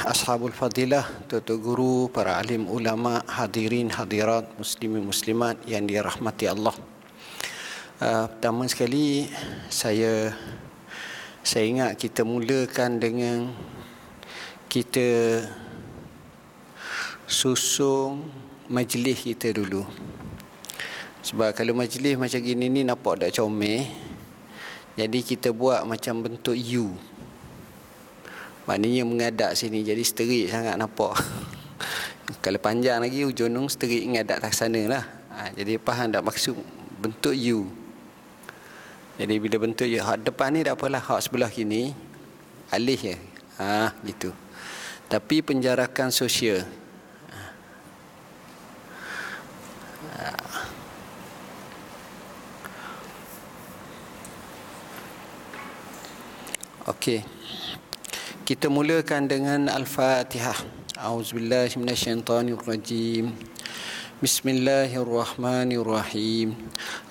[0.00, 6.72] Ashabul Fadilah, Tuan Guru, para alim ulama, hadirin, hadirat, muslimin, muslimat yang dirahmati Allah.
[8.00, 9.28] Uh, pertama sekali,
[9.68, 10.32] saya
[11.44, 13.52] saya ingat kita mulakan dengan
[14.72, 15.44] kita
[17.28, 18.24] susung
[18.72, 19.84] majlis kita dulu.
[21.20, 23.84] Sebab kalau majlis macam gini ni nampak tak comel.
[24.96, 27.09] Jadi kita buat macam bentuk U.
[28.70, 31.18] Maknanya mengadap sini jadi sterik sangat nampak.
[32.46, 35.02] Kalau panjang lagi ujung nung sterik mengadap tak sana lah.
[35.34, 36.54] Ha, jadi faham tak maksud
[37.02, 37.66] bentuk U.
[39.18, 41.98] Jadi bila bentuk U, hak depan ni tak apalah, hak sebelah kini
[42.70, 43.18] alih je.
[43.58, 44.30] Ha, gitu.
[45.10, 46.62] Tapi penjarakan sosial.
[50.14, 50.30] Ha.
[58.50, 60.58] Kita mulakan dengan Al-Fatihah.
[60.98, 63.30] A'udzubillahi minasyaitonirrajim.
[64.18, 66.58] Bismillahirrahmanirrahim.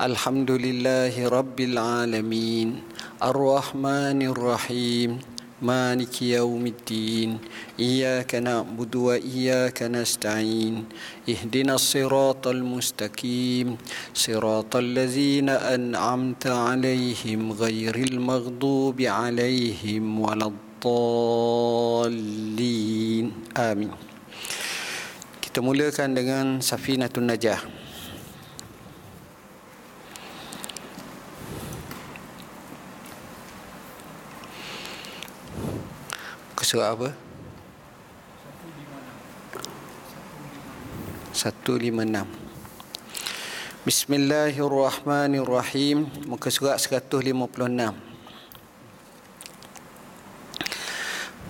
[0.04, 2.84] Alhamdulillahi rabbil alamin.
[3.24, 5.24] Ar-Rahmanirrahim.
[5.60, 7.38] مالك يوم الدين
[7.80, 10.86] إياك نعبد وإياك نستعين
[11.28, 13.78] اهدنا الصراط المستقيم
[14.16, 20.69] صراط الذين أنعمت عليهم غير المغضوب عليهم ولا الضالين
[23.57, 23.91] آمين
[25.41, 27.85] Kita mulakan dengan Safinatun Najah
[36.75, 37.15] surah apa?
[41.31, 47.31] 156 Bismillahirrahmanirrahim Muka surat 156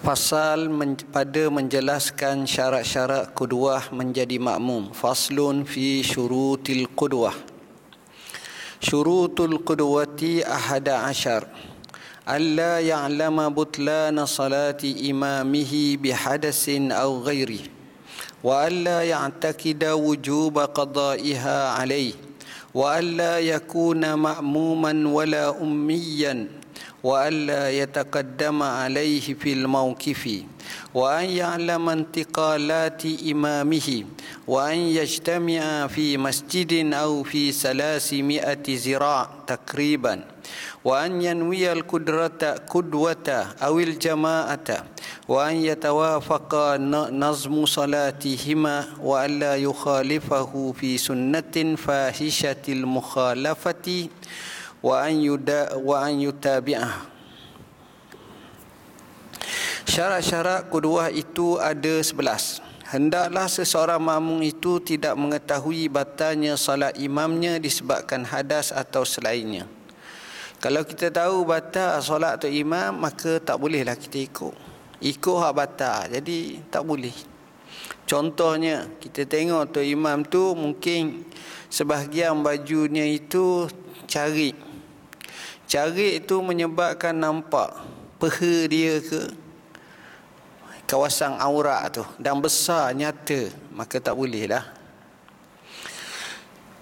[0.09, 4.89] pasal men- pada menjelaskan syarat-syarat kuduah menjadi makmum.
[4.89, 7.37] Faslun fi syurutil kuduah.
[8.81, 11.45] Syurutul kuduwati ahada asyar.
[12.25, 17.69] Alla ya'lama butlana salati imamihi bihadasin aw ghairi.
[18.41, 22.17] Wa alla ya'takida wujub qada'iha alaih.
[22.73, 26.58] wa alla yakuna ma'muman wala ummiyan.
[27.03, 30.43] وألا يتقدم عليه في الموقف
[30.93, 34.03] وأن يعلم انتقالات إمامه
[34.47, 40.23] وأن يجتمع في مسجد أو في ثلاثمائة زراع تقريباً
[40.83, 43.27] وأن ينوي القدرة قدوة
[43.61, 44.69] أو الجماعة
[45.27, 46.55] وأن يتوافق
[47.11, 54.07] نظم صلاتهما وألا يخالفه في سنة فاحشة المخالفة
[54.79, 57.07] wa an yuda wa an yutabi'ah.
[59.89, 62.61] Syarat-syarat kedua itu ada sebelas.
[62.89, 69.69] Hendaklah seseorang makmum itu tidak mengetahui batalnya salat imamnya disebabkan hadas atau selainnya.
[70.59, 74.55] Kalau kita tahu batal solat atau imam maka tak bolehlah kita ikut.
[74.99, 77.15] Ikut hak batal jadi tak boleh.
[78.03, 81.23] Contohnya kita tengok tu imam tu mungkin
[81.71, 83.71] sebahagian bajunya itu
[84.03, 84.68] carik
[85.69, 87.77] Cari itu menyebabkan nampak
[88.17, 89.21] peha dia ke?
[90.89, 94.65] Kawasan aurat tu dan besar nyata maka tak boleh lah.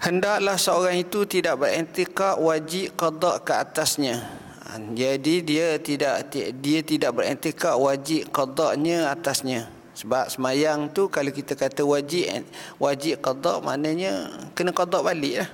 [0.00, 4.24] Hendaklah seorang itu tidak berintikad wajib qada ke atasnya.
[4.96, 9.68] Jadi dia tidak dia tidak berintikad wajib qadanya atasnya.
[10.00, 12.24] Sebab semayang tu kalau kita kata wajib
[12.80, 15.50] wajib qada maknanya kena qada balik lah.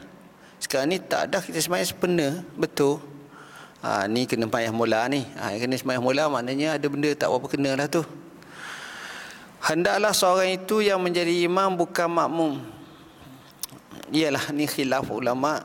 [0.63, 3.14] Sekarang ni tak ada kita semayang sepenuh betul
[3.85, 7.47] ha, ni kena semayang mula ni ha, kena semayang mula maknanya ada benda tak apa
[7.53, 8.01] kena lah tu
[9.65, 12.61] Hendaklah seorang itu yang menjadi imam bukan makmum.
[14.13, 15.65] Ialah ni khilaf ulama.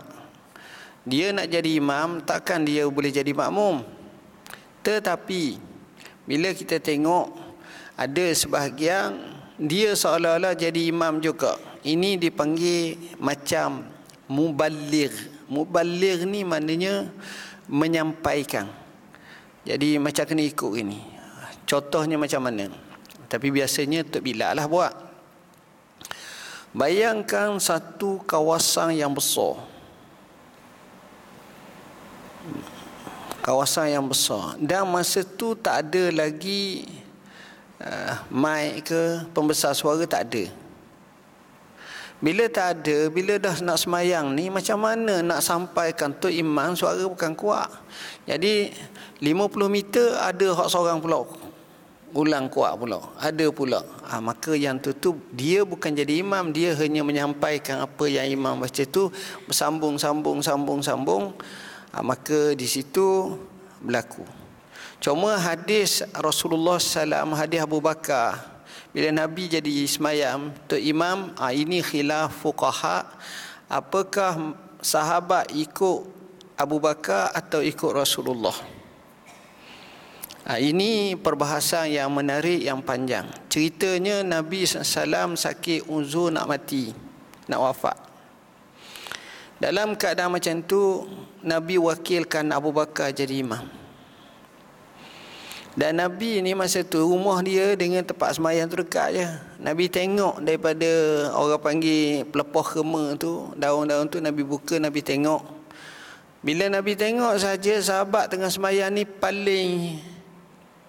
[1.04, 3.84] Dia nak jadi imam, takkan dia boleh jadi makmum.
[4.88, 5.60] Tetapi
[6.24, 7.36] bila kita tengok
[8.00, 9.20] ada sebahagian
[9.60, 11.60] dia seolah-olah jadi imam juga.
[11.84, 13.84] Ini dipanggil macam
[14.32, 15.44] muballigh.
[15.52, 17.12] Muballigh ni maknanya
[17.70, 18.66] menyampaikan.
[19.64, 21.00] Jadi macam kena ikut ini.
[21.70, 22.66] Contohnya macam mana?
[23.30, 24.94] Tapi biasanya Tok Bilal lah buat.
[26.74, 29.62] Bayangkan satu kawasan yang besar.
[33.46, 34.58] Kawasan yang besar.
[34.58, 36.90] Dan masa tu tak ada lagi
[37.82, 39.02] uh, mic ke
[39.34, 40.69] pembesar suara tak ada.
[42.20, 47.08] Bila tak ada, bila dah nak semayang ni macam mana nak sampaikan tu imam suara
[47.08, 47.72] bukan kuat.
[48.28, 48.76] Jadi
[49.24, 51.24] 50 meter ada hak seorang pula.
[52.12, 53.00] Ulang kuat pula.
[53.24, 53.80] Ada pula.
[54.12, 56.52] Ha, maka yang tu tu dia bukan jadi imam.
[56.52, 59.08] Dia hanya menyampaikan apa yang imam baca tu.
[59.48, 61.32] Bersambung sambung sambung sambung.
[61.96, 63.40] Ha, maka di situ
[63.80, 64.28] berlaku.
[65.00, 68.59] Cuma hadis Rasulullah SAW hadis Abu Bakar
[69.00, 73.08] bila Nabi jadi semayam tu imam ha, ini khilaf fuqaha
[73.72, 76.04] apakah sahabat ikut
[76.60, 78.52] Abu Bakar atau ikut Rasulullah
[80.50, 83.28] Ha, ini perbahasan yang menarik yang panjang.
[83.54, 86.90] Ceritanya Nabi SAW sakit uzur nak mati,
[87.46, 87.94] nak wafat.
[89.62, 91.06] Dalam keadaan macam tu,
[91.46, 93.79] Nabi wakilkan Abu Bakar jadi imam.
[95.80, 99.24] Dan Nabi ni masa tu rumah dia dengan tempat semayang tu dekat je.
[99.64, 100.92] Nabi tengok daripada
[101.32, 105.40] orang panggil pelepoh kema tu, daun-daun tu Nabi buka, Nabi tengok.
[106.44, 110.04] Bila Nabi tengok saja sahabat tengah semayang ni paling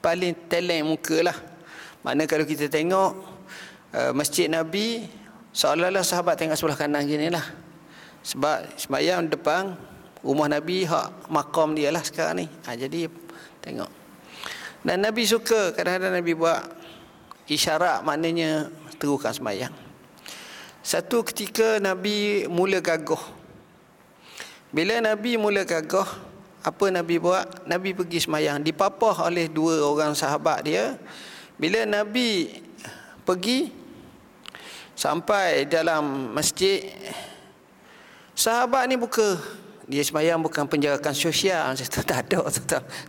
[0.02, 1.38] paling teleng muka lah.
[2.02, 3.14] Mana kalau kita tengok
[3.94, 5.06] uh, masjid Nabi
[5.54, 7.46] seolah-olah sahabat tengok sebelah kanan gini lah.
[8.26, 9.70] Sebab semayang depan
[10.26, 12.46] rumah Nabi hak makam dia lah sekarang ni.
[12.66, 13.06] Ha, jadi
[13.62, 13.99] tengok.
[14.80, 16.64] Dan Nabi suka kadang-kadang Nabi buat
[17.44, 19.74] isyarat maknanya teruskan semayang.
[20.80, 23.20] Satu ketika Nabi mula gagah.
[24.72, 26.08] Bila Nabi mula gagah,
[26.64, 27.68] apa Nabi buat?
[27.68, 28.64] Nabi pergi semayang.
[28.64, 30.96] Dipapah oleh dua orang sahabat dia.
[31.60, 32.48] Bila Nabi
[33.28, 33.68] pergi
[34.96, 36.88] sampai dalam masjid,
[38.32, 39.59] sahabat ni buka.
[39.90, 41.74] Dia semayang bukan penjarakan sosial.
[41.74, 42.46] Saya tak ada.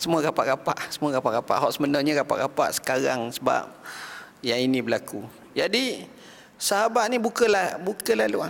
[0.02, 0.90] Semua rapat-rapat.
[0.90, 1.56] Semua rapat-rapat.
[1.62, 3.70] Hak sebenarnya rapat-rapat sekarang sebab
[4.42, 5.22] yang ini berlaku.
[5.54, 6.10] Jadi,
[6.58, 8.50] sahabat ni bukalah, buka laluan.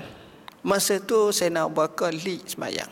[0.63, 2.87] Masa tu saya nak bakal lead semayang.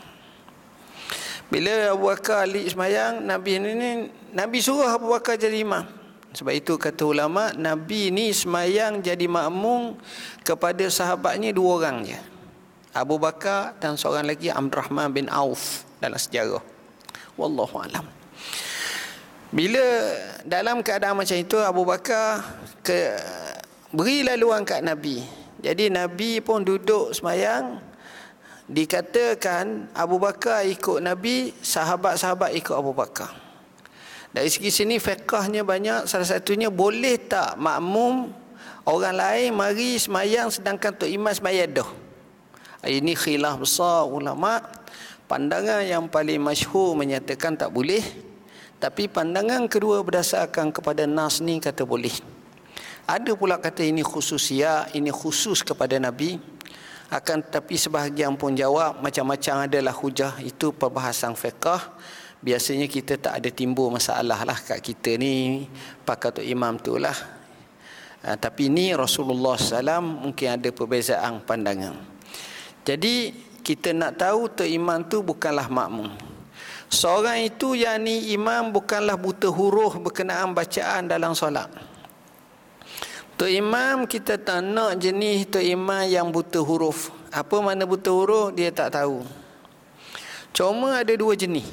[1.50, 5.82] Bila Abu Bakar alik semayang, Nabi ni Nabi suruh Abu Bakar jadi imam.
[6.30, 9.98] Sebab itu kata ulama, Nabi ni semayang jadi makmum
[10.46, 12.18] kepada sahabatnya dua orang je.
[12.90, 16.62] Abu Bakar dan seorang lagi Rahman bin Auf dalam sejarah.
[17.38, 18.02] Wallahu alam.
[19.50, 19.82] Bila
[20.46, 22.42] dalam keadaan macam itu Abu Bakar
[22.82, 23.18] ke
[23.90, 25.22] beri laluan kat Nabi.
[25.58, 27.82] Jadi Nabi pun duduk semayang
[28.70, 33.34] dikatakan Abu Bakar ikut Nabi, sahabat-sahabat ikut Abu Bakar.
[34.30, 38.30] Dari segi sini fiqahnya banyak, salah satunya boleh tak makmum
[38.86, 41.90] orang lain mari semayang sedangkan Tok Imam semayang dah.
[42.80, 44.60] Ini khilaf besar ulama.
[45.28, 48.02] Pandangan yang paling masyhur menyatakan tak boleh.
[48.80, 52.16] Tapi pandangan kedua berdasarkan kepada nas ni kata boleh.
[53.04, 56.40] Ada pula kata ini khususia, ini khusus kepada Nabi
[57.10, 61.90] akan tetapi sebahagian pun jawab macam-macam adalah hujah itu perbahasan fiqah
[62.38, 65.66] biasanya kita tak ada timbul masalah lah kat kita ni
[66.06, 67.18] pakai tu imam tu lah
[68.22, 71.98] ha, tapi ni Rasulullah SAW mungkin ada perbezaan pandangan
[72.84, 76.10] jadi kita nak tahu tu imam tu bukanlah makmum
[76.88, 81.90] seorang itu yang ni imam bukanlah buta huruf berkenaan bacaan dalam solat
[83.40, 87.08] Tok Imam kita tak nak jenis Tok Imam yang buta huruf.
[87.32, 89.24] Apa mana buta huruf dia tak tahu.
[90.52, 91.64] Cuma ada dua jenis.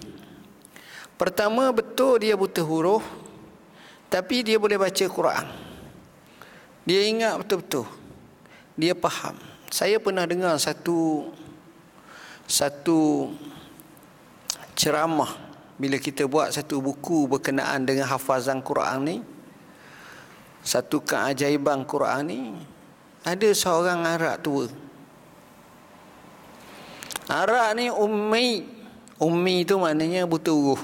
[1.19, 3.03] Pertama betul dia buta huruf
[4.07, 5.43] tapi dia boleh baca Quran.
[6.87, 7.83] Dia ingat betul-betul.
[8.79, 9.35] Dia faham.
[9.67, 11.27] Saya pernah dengar satu
[12.47, 13.27] satu
[14.71, 15.35] ceramah
[15.75, 19.17] bila kita buat satu buku berkenaan dengan hafazan Quran ni
[20.63, 22.39] satu keajaiban Quran ni
[23.27, 24.67] ada seorang Arab tua.
[27.27, 28.63] Arab ni ummi
[29.19, 30.79] ummi tu maknanya buta huruf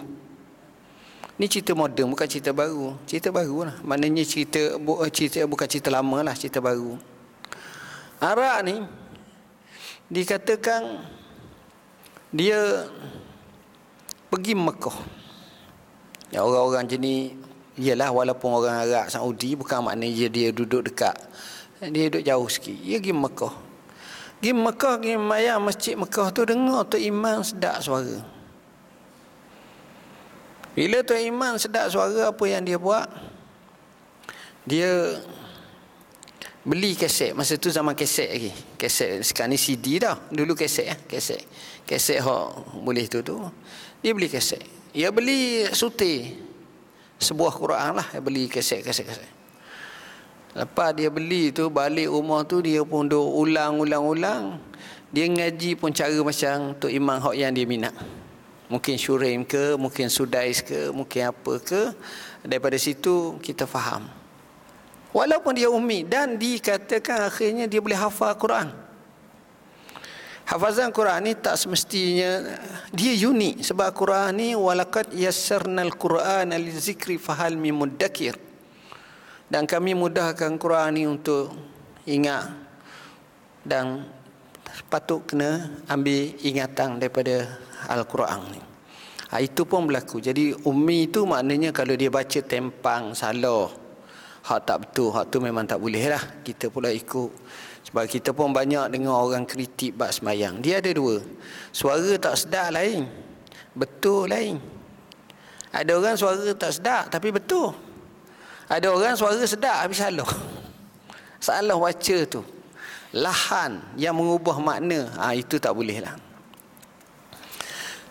[1.39, 2.99] ni cerita moden bukan cerita baru.
[3.07, 3.75] Cerita baru lah.
[3.79, 4.75] Maknanya cerita,
[5.07, 7.12] cerita bukan cerita lama lah cerita baru
[8.23, 8.75] Arab ni
[10.07, 11.03] dikatakan
[12.31, 12.87] dia
[14.31, 14.97] pergi Mekah
[16.31, 17.35] ya, orang-orang jenis
[17.73, 21.17] Ialah walaupun orang Arab Saudi bukan maknanya dia duduk dekat.
[21.81, 22.77] Dia duduk jauh sikit.
[22.77, 23.53] Dia pergi Mekah.
[24.37, 28.21] Pergi Mekah, pergi mayang masjid Mekah tu dengar tu imam sedap suara.
[30.77, 33.09] Bila tu imam sedap suara apa yang dia buat?
[34.69, 35.17] Dia
[36.63, 37.35] beli kaset.
[37.35, 38.51] Masa tu zaman kaset lagi.
[38.79, 40.15] Kaset sekarang ni CD dah.
[40.31, 41.43] Dulu kaset ya kaset.
[41.83, 43.35] Kaset hok boleh tu tu
[43.99, 44.63] dia beli kaset.
[44.95, 46.31] Dia beli suti
[47.19, 48.07] sebuah Quran lah.
[48.15, 49.31] Dia beli kaset kaset kaset.
[50.53, 54.43] Lepas dia beli tu balik rumah tu dia pun duk ulang ulang ulang.
[55.13, 57.93] Dia ngaji pun cara macam Tok Imam hok yang dia minat.
[58.71, 61.93] Mungkin syurim ke mungkin sudais ke mungkin apa ke.
[62.41, 64.22] Daripada situ kita faham
[65.13, 68.73] Walaupun dia ummi dan dikatakan akhirnya dia boleh hafal Quran.
[70.43, 72.59] Hafazan Quran ni tak semestinya
[72.91, 78.35] dia unik sebab Quran ni walaqad yassarnal Quran lizikri fahal min mudakkir.
[79.47, 81.53] Dan kami mudahkan Quran ni untuk
[82.09, 82.49] ingat
[83.61, 84.09] dan
[84.89, 88.61] patut kena ambil ingatan daripada Al-Quran ni.
[89.29, 90.17] Ha, itu pun berlaku.
[90.25, 93.82] Jadi ummi itu maknanya kalau dia baca tempang salah
[94.43, 96.23] hak tak betul hak tu memang tak boleh lah.
[96.43, 97.31] Kita pula ikut.
[97.87, 100.59] Sebab kita pun banyak dengar orang kritik bab semayang.
[100.59, 101.23] Dia ada dua.
[101.71, 103.07] Suara tak sedap lain.
[103.71, 104.59] Betul lain.
[105.73, 107.73] Ada orang suara tak sedap tapi betul.
[108.67, 110.29] Ada orang suara sedap habis salah.
[111.43, 112.39] Salah baca tu.
[113.13, 116.15] Lahan yang mengubah makna ha, itu tak boleh lah.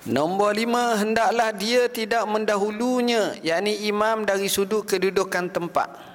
[0.02, 6.12] Nombor lima, hendaklah dia tidak mendahulunya, yakni imam dari sudut kedudukan tempat.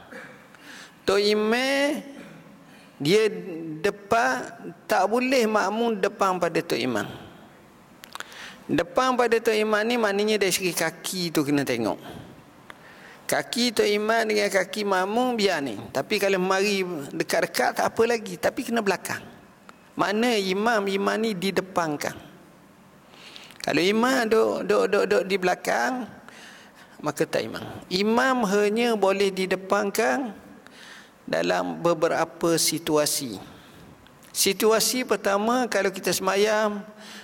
[1.08, 2.04] Tok Imam
[3.00, 3.32] dia
[3.80, 4.44] depan
[4.84, 7.08] tak boleh makmum depan pada Tok Imam.
[8.68, 11.96] Depan pada Tok Imam ni maknanya dari segi kaki tu kena tengok.
[13.24, 15.80] Kaki Tok Imam dengan kaki makmum biar ni.
[15.96, 16.84] Tapi kalau mari
[17.16, 18.36] dekat-dekat tak apa lagi.
[18.36, 19.24] Tapi kena belakang.
[19.98, 22.14] Mana imam, imam ni di depan kan.
[23.66, 26.06] Kalau imam duk, duk, duk, duk di belakang,
[27.02, 27.66] maka tak imam.
[27.90, 30.38] Imam hanya boleh di depan kan,
[31.28, 33.36] dalam beberapa situasi.
[34.32, 36.80] Situasi pertama kalau kita semayam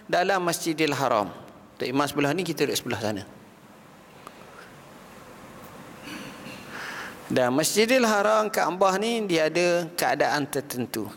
[0.06, 1.32] dalam Masjidil Haram.
[1.80, 3.24] Tok Imam sebelah ni kita duduk sebelah sana.
[7.32, 11.08] Dan Masjidil Haram Kaabah ni dia ada keadaan tertentu.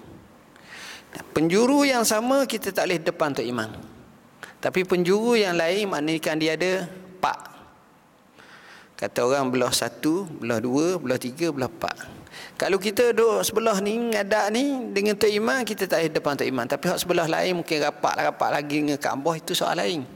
[1.33, 3.73] Penjuru yang sama kita tak boleh depan Tok Imam.
[4.63, 6.73] Tapi penjuru yang lain maknanya dia ada
[7.21, 7.41] pak.
[8.97, 12.26] Kata orang belah satu, belah dua, belah tiga, belah empat.
[12.57, 16.49] Kalau kita duduk sebelah ni ngadak ni dengan Tok Imam kita tak ada depan Tok
[16.49, 20.09] Imam tapi hak sebelah lain mungkin rapat rapat lagi dengan Kaabah itu soal lain.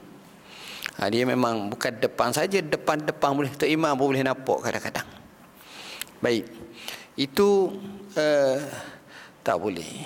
[0.97, 5.07] Ha, dia memang bukan depan saja depan-depan boleh Tok Imam pun boleh nampak kadang-kadang.
[6.21, 6.45] Baik.
[7.17, 7.77] Itu
[8.17, 8.57] uh,
[9.41, 10.05] tak boleh.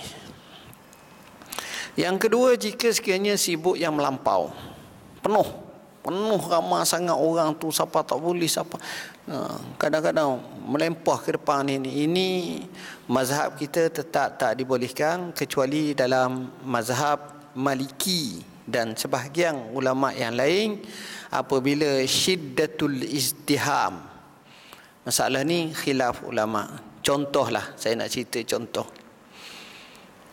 [1.95, 4.51] Yang kedua jika sekiranya sibuk yang melampau.
[5.23, 5.64] Penuh.
[6.05, 8.77] Penuh ramai sangat orang tu siapa tak boleh siapa.
[9.25, 10.37] Ha, kadang-kadang
[10.69, 12.29] melempah ke depan ini ini
[13.09, 18.37] mazhab kita tetap tak dibolehkan kecuali dalam mazhab maliki
[18.69, 20.77] dan sebahagian ulama yang lain
[21.33, 23.97] apabila syiddatul izdiham.
[25.09, 26.69] Masalah ni khilaf ulama.
[27.01, 28.85] Contohlah saya nak cerita contoh.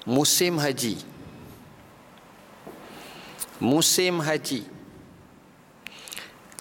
[0.04, 1.00] Musim haji.
[3.56, 4.71] Musim haji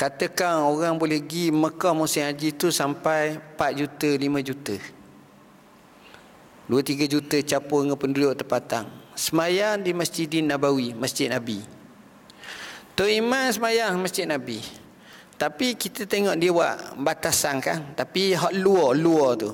[0.01, 4.75] Katakan orang boleh pergi Mekah musim haji tu sampai 4 juta, 5 juta.
[6.65, 8.89] 2-3 juta capur dengan penduduk terpatang.
[9.13, 11.61] Semayang di Masjid Nabawi, Masjid Nabi.
[12.97, 14.65] Tu Iman semayang Masjid Nabi.
[15.37, 17.93] Tapi kita tengok dia buat batasan kan.
[17.93, 19.53] Tapi hak luar, luar tu.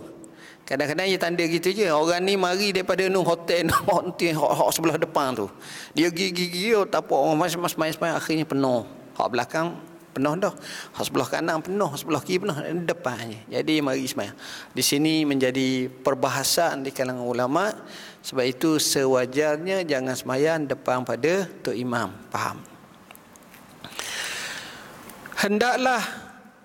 [0.64, 1.92] Kadang-kadang dia tanda gitu je.
[1.92, 5.52] Orang ni mari daripada nu hotel, hotel hak, hak sebelah depan tu.
[5.92, 7.20] Dia gigi-gigi, oh, tak apa.
[7.20, 8.88] Orang masing-masing akhirnya penuh.
[9.20, 9.76] Hak belakang
[10.18, 10.54] penuh dah.
[10.98, 13.40] Hak sebelah kanan penuh, sebelah kiri penuh, depannya.
[13.48, 14.34] Jadi mari semaya.
[14.74, 17.70] Di sini menjadi perbahasan di kalangan ulama
[18.26, 22.10] sebab itu sewajarnya jangan semaya depan pada tok imam.
[22.34, 22.58] Faham?
[25.38, 26.02] Hendaklah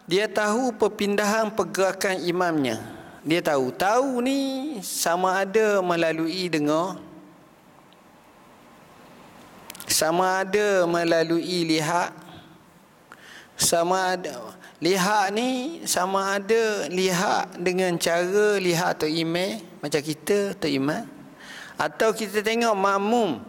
[0.08, 2.80] dia tahu perpindahan pergerakan imamnya.
[3.22, 3.70] Dia tahu.
[3.70, 4.40] Tahu ni
[4.82, 6.98] sama ada melalui dengar
[9.92, 12.10] sama ada melalui lihat
[13.56, 20.70] sama ada lihat ni sama ada lihat dengan cara lihat atau email macam kita atau
[20.70, 21.04] email.
[21.74, 23.42] Atau kita tengok makmum.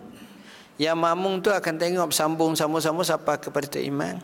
[0.82, 4.18] Yang makmum tu akan tengok sambung sambung-sambung sampai kepada Tok Iman.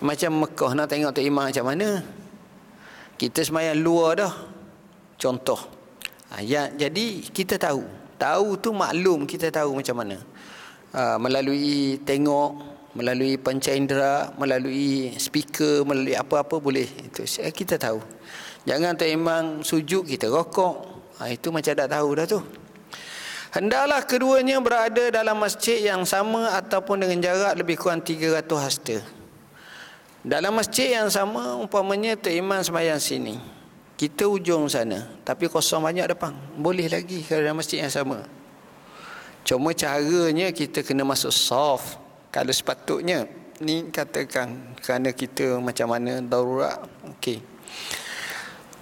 [0.00, 2.00] Macam Mekah nak tengok Tok Iman macam mana?
[3.20, 4.34] Kita semayang luar dah.
[5.20, 5.60] Contoh
[6.40, 7.84] ya, jadi kita tahu.
[8.16, 10.16] Tahu tu maklum kita tahu macam mana.
[10.96, 16.88] Ha, melalui tengok melalui panca indera, melalui speaker, melalui apa-apa boleh.
[17.08, 18.00] Itu kita tahu.
[18.68, 20.74] Jangan tak memang sujud kita rokok.
[21.18, 22.40] Ha, itu macam dah tahu dah tu.
[23.52, 28.96] Hendaklah keduanya berada dalam masjid yang sama ataupun dengan jarak lebih kurang 300 hasta.
[30.24, 33.36] Dalam masjid yang sama umpamanya Tok Iman semayang sini.
[33.98, 36.32] Kita ujung sana tapi kosong banyak depan.
[36.56, 38.24] Boleh lagi kalau dalam masjid yang sama.
[39.42, 42.01] Cuma caranya kita kena masuk soft.
[42.32, 43.28] Kalau sepatutnya
[43.60, 46.80] ni katakan kerana kita macam mana darurat.
[47.12, 47.44] Okey.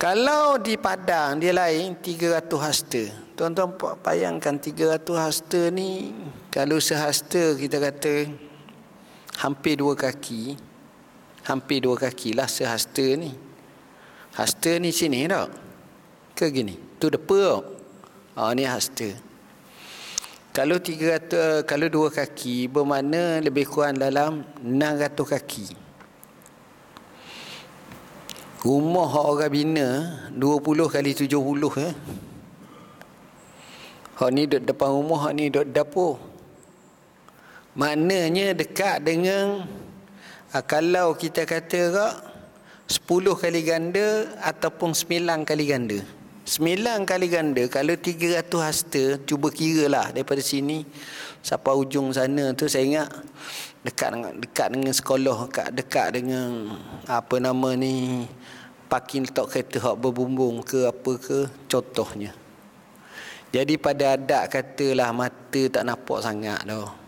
[0.01, 3.05] Kalau di Padang dia lain 300 hasta.
[3.37, 6.15] Tuan-tuan bayangkan 300 hasta ni
[6.49, 8.27] kalau sehasta kita kata
[9.39, 10.59] hampir dua kaki
[11.47, 13.33] hampir dua kaki lah sehasta ni
[14.37, 15.49] hasta ni sini tak
[16.37, 17.63] ke gini tu depa
[18.37, 19.09] oh, ni hasta
[20.61, 25.73] kalau 300 kalau dua kaki bermakna lebih kurang dalam 600 kaki
[28.69, 29.89] rumah orang bina
[30.37, 30.61] 20
[30.93, 31.33] kali 70
[31.81, 31.97] eh
[34.21, 36.21] Hak ni duduk depan rumah, hak ni duduk dapur.
[37.73, 39.65] Maknanya dekat dengan
[40.53, 42.15] uh, kalau kita kata kak
[42.85, 43.09] 10
[43.41, 46.20] kali ganda ataupun 9 kali ganda.
[46.45, 50.85] 9 kali ganda kalau 300 hasta cuba kira lah daripada sini
[51.45, 53.09] sampai ujung sana tu saya ingat
[53.85, 56.77] dekat dengan dekat dengan sekolah dekat dekat dengan
[57.09, 58.25] apa nama ni
[58.89, 62.37] parking letak kereta hak berbumbung ke apa ke contohnya
[63.51, 67.00] jadi pada adat katalah mata tak nampak sangat dah.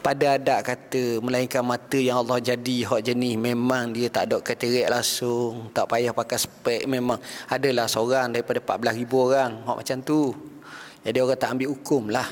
[0.00, 4.88] Pada adat kata melainkan mata yang Allah jadi hak jenis memang dia tak ada katarak
[4.88, 7.20] langsung, tak payah pakai spek memang
[7.52, 10.32] adalah seorang daripada 14,000 orang hak macam tu.
[11.04, 12.28] Jadi orang tak ambil hukum lah.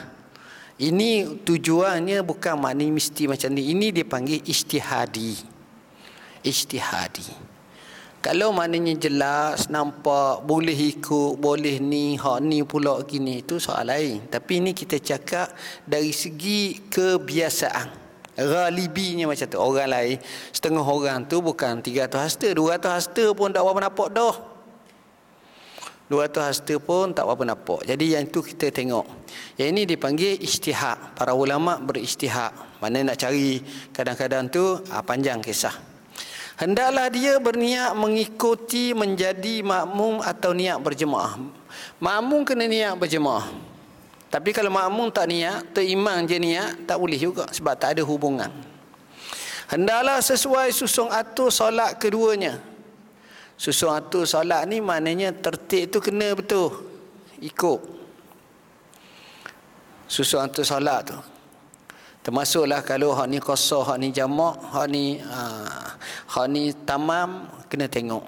[0.78, 3.74] Ini tujuannya bukan maknanya mesti macam ni.
[3.74, 5.32] Ini dipanggil ijtihadi.
[6.46, 7.47] Ijtihadi.
[8.18, 14.26] Kalau maknanya jelas, nampak, boleh ikut, boleh ni, hak ni pula gini, itu soal lain.
[14.26, 15.54] Tapi ini kita cakap
[15.86, 18.10] dari segi kebiasaan.
[18.38, 19.58] Galibinya macam tu.
[19.58, 20.18] Orang lain,
[20.50, 22.48] setengah orang tu bukan 300 hasta.
[22.50, 24.36] 200 hasta pun tak apa nampak dah.
[26.10, 27.86] 200 hasta pun tak apa nampak.
[27.86, 29.06] Jadi yang itu kita tengok.
[29.62, 31.14] Yang ini dipanggil istihak.
[31.14, 32.82] Para ulama beristihak.
[32.82, 35.87] Mana nak cari kadang-kadang tu ah, panjang kisah.
[36.58, 41.38] Hendaklah dia berniat mengikuti menjadi makmum atau niat berjemaah.
[42.02, 43.46] Makmum kena niat berjemaah.
[44.26, 48.50] Tapi kalau makmum tak niat, terimang je niat, tak boleh juga sebab tak ada hubungan.
[49.70, 52.58] Hendaklah sesuai susung atur solat keduanya.
[53.54, 56.74] Susung atur solat ni maknanya tertib tu kena betul.
[57.38, 57.80] Ikut.
[60.10, 61.37] Susung atur solat tu.
[62.22, 65.96] Termasuklah kalau hak ni kosong, hak ni jamak, hak ni uh,
[66.34, 68.24] hak ni tamam kena tengok.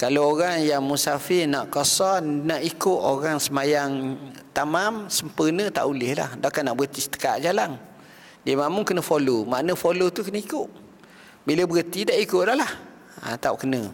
[0.00, 4.16] Kalau orang yang musafir nak kosong, nak ikut orang semayang
[4.56, 6.32] tamam sempurna tak boleh lah.
[6.40, 7.76] Dah kan nak berhenti setekat jalan.
[8.40, 9.44] Dia makmum kena follow.
[9.44, 10.68] Makna follow tu kena ikut.
[11.44, 12.72] Bila berhenti tak ikut dah lah.
[13.20, 13.92] Ha, tak kena.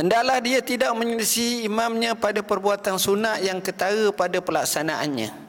[0.00, 5.45] Hendaklah dia tidak menyelisi imamnya pada perbuatan sunat yang ketara pada pelaksanaannya.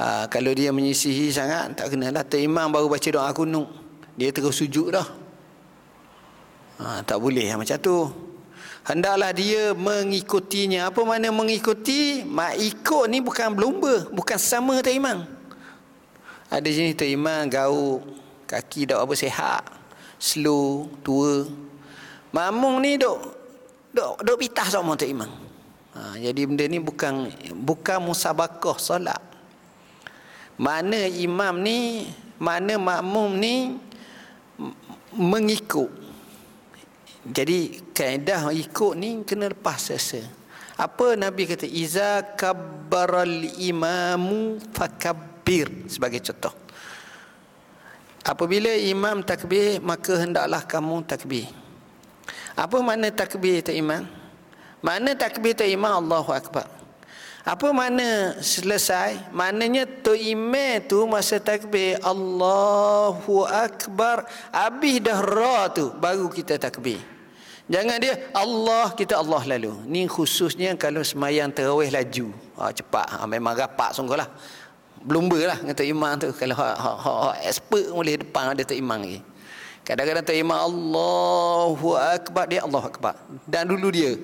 [0.00, 3.68] Ha, kalau dia menyisihi sangat tak kenalah terimam baru baca doa kunut.
[4.16, 5.08] Dia terus sujud dah.
[6.80, 8.08] Ha, tak boleh ha, macam tu.
[8.82, 10.90] Hendaklah dia mengikutinya.
[10.90, 12.26] Apa mana mengikuti?
[12.26, 15.22] Mak ikut ni bukan berlumba, bukan sama terimam.
[16.50, 18.04] Ada jenis terimam gauk,
[18.44, 19.62] kaki tak apa sehat,
[20.20, 21.48] slow, tua.
[22.32, 23.20] Mamung ni dok
[23.92, 25.30] dok dok pitah sama terimam.
[25.92, 29.31] Ha, jadi benda ni bukan bukan musabakah solat.
[30.62, 32.06] Mana imam ni
[32.38, 33.74] Mana makmum ni
[35.12, 35.90] Mengikut.
[37.26, 40.22] Jadi kaedah ikut ni Kena lepas sesa
[40.78, 41.66] Apa Nabi kata?
[41.66, 46.54] Iza kabbaral imamu Fakabbir Sebagai contoh.
[48.22, 51.50] Apabila imam takbir Maka hendaklah kamu takbir.
[52.54, 54.06] Apa makna takbir tu imam?
[54.78, 55.90] Mana takbir tu imam?
[55.98, 56.81] Allahu Akbar
[57.42, 59.34] apa mana selesai?
[59.34, 67.02] Maknanya tu imam tu masa takbir Allahu Akbar habis dah ra tu baru kita takbir.
[67.66, 69.74] Jangan dia Allah kita Allah lalu.
[69.90, 72.30] Ni khususnya kalau semayang terawih laju.
[72.58, 73.06] Ha, cepat.
[73.10, 74.30] Ha, memang rapat sungguh lah.
[75.02, 76.30] Belumba lah dengan Tok Imam tu.
[76.34, 79.18] Kalau ha, ha, ha, expert boleh depan ada Tok Imam lagi.
[79.82, 82.44] Kadang-kadang Tok Imam Allahu Akbar.
[82.46, 83.14] Dia Allah Akbar.
[83.50, 84.14] Dan dulu dia.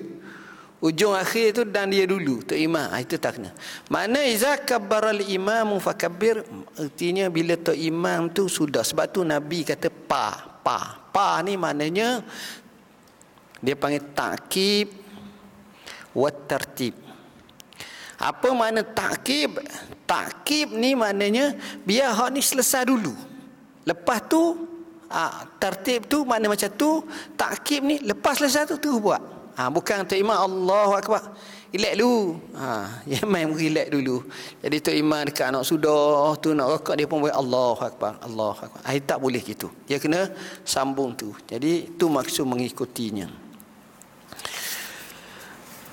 [0.79, 3.51] Ujung akhir tu dan dia dulu tu imam ha, itu tak kena.
[3.91, 6.39] Mana iza kabbaral imamu fakabbir
[6.79, 8.79] artinya bila tu imam tu sudah.
[8.79, 11.03] Sebab tu nabi kata pa pa.
[11.11, 12.23] Pa ni maknanya
[13.59, 14.87] dia panggil takib
[16.15, 16.95] wa tartib.
[18.15, 19.59] Apa makna takib?
[20.07, 23.11] Takib ni maknanya biar hak ni selesai dulu.
[23.83, 24.63] Lepas tu
[25.11, 27.03] ha, tertib tu makna macam tu
[27.35, 31.35] takib ni lepas selesai tu tu buat ha, bukan tu imam Allahu akbar.
[31.69, 32.39] Relax dulu.
[32.55, 32.69] Ha
[33.11, 34.23] ya main relax dulu.
[34.63, 38.55] Jadi tu imam dekat anak sudah tu nak rokok dia pun buat Allahu akbar Allahu
[38.55, 38.81] akbar.
[38.87, 39.67] Ha, tak boleh gitu.
[39.83, 40.31] Dia kena
[40.63, 41.35] sambung tu.
[41.43, 43.27] Jadi tu maksud mengikutinya.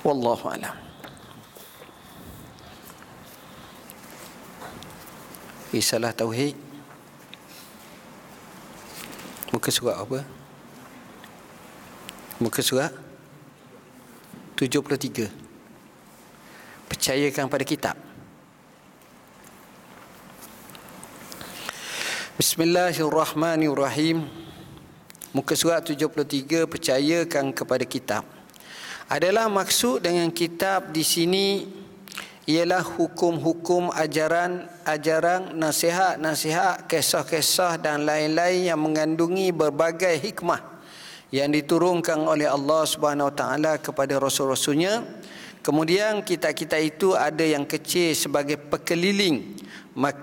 [0.07, 0.77] Wallahu alam.
[5.75, 6.55] Risalah Tauhid.
[9.51, 10.23] Muka surat apa?
[12.39, 13.06] Muka surat
[14.57, 15.29] 73
[16.89, 17.97] Percayakan pada kitab.
[22.41, 24.25] Bismillahirrahmanirrahim.
[25.37, 28.25] Muka surat 73 Percayakan kepada kitab.
[29.13, 31.69] Adalah maksud dengan kitab di sini
[32.49, 40.76] ialah hukum-hukum ajaran ajaran nasihat-nasihat kisah-kisah dan lain-lain yang mengandungi berbagai hikmah
[41.37, 45.05] yang diturunkan oleh Allah Subhanahu Wa Taala kepada rasul-rasulnya.
[45.61, 49.53] Kemudian kita-kita itu ada yang kecil sebagai pekeliling.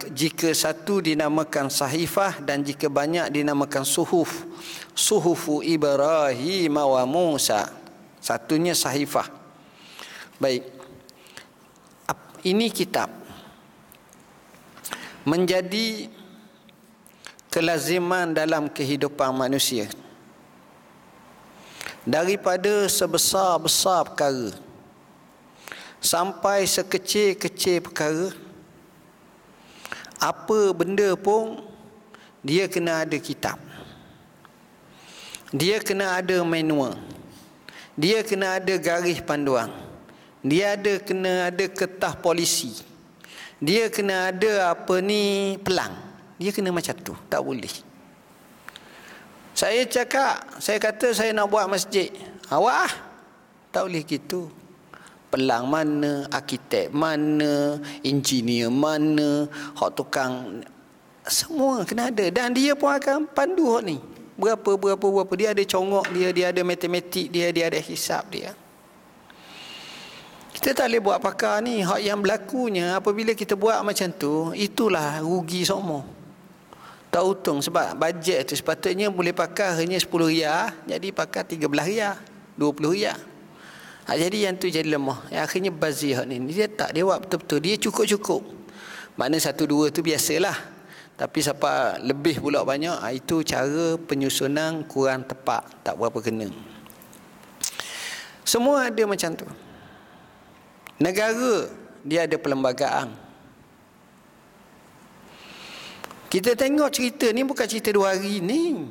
[0.09, 4.47] Jika satu dinamakan sahifah dan jika banyak dinamakan suhuf.
[4.97, 7.69] Suhufu Ibrahim wa Musa.
[8.17, 9.29] Satunya sahifah.
[10.41, 10.65] Baik.
[12.41, 13.11] Ini kitab.
[15.27, 16.07] Menjadi
[17.51, 19.87] kelaziman dalam kehidupan manusia
[22.03, 24.51] daripada sebesar-besar perkara
[26.03, 28.27] sampai sekecil-kecil perkara
[30.19, 31.63] apa benda pun
[32.43, 33.55] dia kena ada kitab.
[35.55, 36.99] Dia kena ada manual.
[37.95, 39.71] Dia kena ada garis panduan.
[40.43, 42.75] Dia ada kena ada ketah polisi.
[43.63, 45.95] Dia kena ada apa ni pelang.
[46.35, 47.15] Dia kena macam tu.
[47.31, 47.92] Tak boleh
[49.53, 52.09] saya cakap saya kata saya nak buat masjid.
[52.49, 52.93] Awak ah?
[53.69, 54.49] Tak boleh gitu.
[55.29, 60.61] Pelang mana arkitek mana engineer mana hok tukang
[61.25, 62.25] semua kena ada.
[62.33, 63.97] Dan dia pun akan pandu hok ni.
[64.33, 65.33] Berapa berapa berapa.
[65.37, 68.57] Dia ada congok dia dia ada matematik dia dia ada hisap dia.
[70.53, 71.81] Kita tak boleh buat pakar ni.
[71.81, 76.22] Hak yang berlakunya apabila kita buat macam tu, itulah rugi semua.
[77.13, 82.17] Tak untung sebab bajet tu sepatutnya boleh pakar hanya 10 riyah, jadi pakar 13 riyah,
[82.57, 83.17] 20 riyah.
[84.03, 85.31] Ha, jadi yang tu jadi lemah.
[85.31, 86.41] Yang akhirnya bazir ni.
[86.51, 87.59] Dia tak dia buat betul-betul.
[87.63, 88.41] Dia cukup-cukup.
[89.15, 90.57] Mana satu dua tu biasalah.
[91.13, 95.69] Tapi siapa lebih pula banyak, ha, itu cara penyusunan kurang tepat.
[95.85, 96.49] Tak berapa kena.
[98.43, 99.47] Semua ada macam tu.
[100.99, 101.71] Negara
[102.03, 103.22] dia ada perlembagaan.
[106.33, 108.81] Kita tengok cerita ni bukan cerita dua hari ni.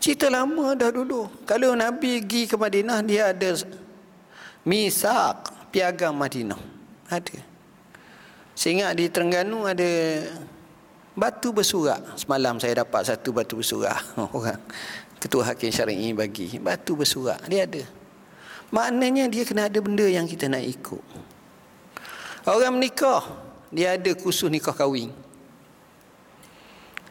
[0.00, 1.28] Cerita lama dah dulu.
[1.44, 3.52] Kalau Nabi pergi ke Madinah dia ada
[4.64, 6.56] misak piagam Madinah.
[7.12, 7.36] Ada.
[8.56, 9.84] Sehingga di Terengganu ada
[11.12, 12.00] batu bersurat.
[12.16, 14.00] Semalam saya dapat satu batu bersurat.
[14.32, 14.64] Orang
[15.20, 17.44] ketua hakim syar'i bagi batu bersurat.
[17.44, 17.84] Dia ada.
[18.72, 21.04] Maknanya dia kena ada benda yang kita nak ikut.
[22.48, 23.20] Orang menikah,
[23.68, 25.25] dia ada khusus nikah kahwin.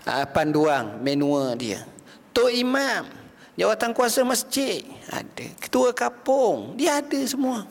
[0.06, 1.82] Ha, panduan, manual dia.
[2.30, 3.10] Tok Imam,
[3.58, 5.46] jawatan kuasa masjid, ada.
[5.58, 7.66] Ketua kapung, dia ada semua.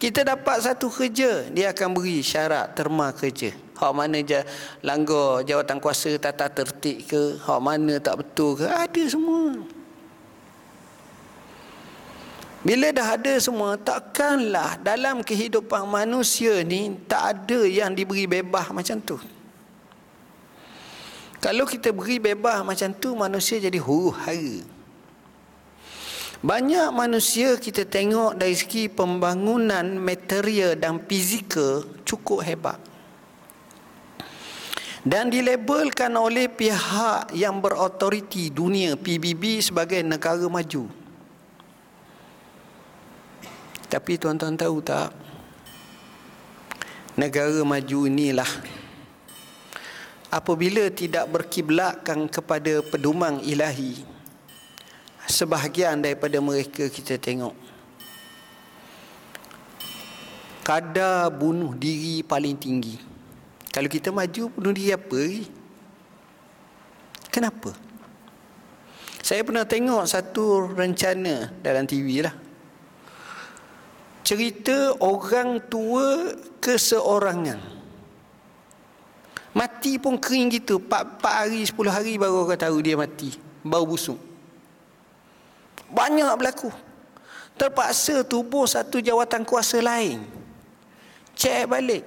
[0.00, 3.52] Kita dapat satu kerja, dia akan beri syarat terma kerja.
[3.76, 4.40] Hak mana je
[4.80, 9.60] langgar jawatan kuasa tata tertib ke, hak mana tak betul ke, ada semua.
[12.60, 19.00] Bila dah ada semua, takkanlah dalam kehidupan manusia ni tak ada yang diberi bebas macam
[19.00, 19.16] tu.
[21.40, 24.60] Kalau kita beri bebas macam tu, manusia jadi huru hara.
[26.40, 32.80] Banyak manusia kita tengok dari segi pembangunan material dan fizikal cukup hebat.
[35.00, 40.92] Dan dilabelkan oleh pihak yang berautoriti dunia PBB sebagai negara maju.
[43.88, 45.12] Tapi tuan-tuan tahu tak
[47.18, 48.48] Negara maju inilah
[50.30, 53.98] Apabila tidak berkiblatkan kepada pedoman ilahi
[55.26, 57.54] Sebahagian daripada mereka kita tengok
[60.62, 62.94] Kadar bunuh diri paling tinggi
[63.74, 65.22] Kalau kita maju bunuh diri apa
[67.30, 67.74] Kenapa?
[69.22, 72.50] Saya pernah tengok satu rencana dalam TV lah
[74.30, 77.79] cerita orang tua keseorangan.
[79.50, 80.78] Mati pun kering gitu.
[80.78, 83.34] 4, 4 hari, 10 hari baru orang tahu dia mati.
[83.66, 84.18] Bau busuk.
[85.90, 86.70] Banyak berlaku.
[87.58, 90.22] Terpaksa tubuh satu jawatan kuasa lain.
[91.34, 92.06] Cek balik.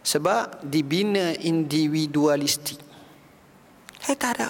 [0.00, 2.80] Sebab dibina individualistik.
[4.08, 4.48] Eh tak ada.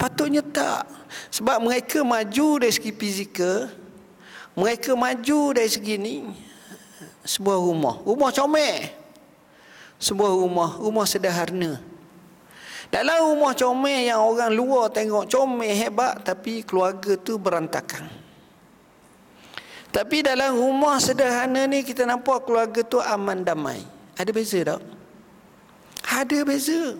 [0.00, 0.88] Patutnya tak.
[1.28, 3.68] Sebab mereka maju dari segi fizikal.
[4.56, 6.24] Mereka maju dari segi ni.
[7.20, 8.00] Sebuah rumah.
[8.00, 9.01] Rumah comel
[10.02, 11.78] sebuah rumah, rumah sederhana.
[12.90, 18.10] Dalam rumah comel yang orang luar tengok comel hebat tapi keluarga tu berantakan.
[19.94, 23.80] Tapi dalam rumah sederhana ni kita nampak keluarga tu aman damai.
[24.18, 24.82] Ada beza tak?
[26.04, 26.98] Ada beza.